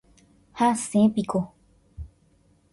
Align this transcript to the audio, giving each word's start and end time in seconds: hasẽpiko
hasẽpiko 0.59 1.39